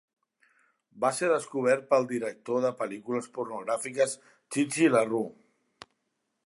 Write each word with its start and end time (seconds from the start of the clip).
Va 1.03 1.11
ser 1.17 1.27
descobert 1.31 1.85
pel 1.91 2.07
director 2.13 2.65
de 2.65 2.73
pel·lícules 2.81 3.29
pornogràfiques 3.37 4.15
Chi 4.57 4.67
Chi 4.77 4.91
LaRue. 4.97 5.23